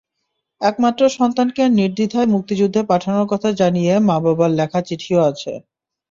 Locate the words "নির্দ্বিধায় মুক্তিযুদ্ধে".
1.71-2.81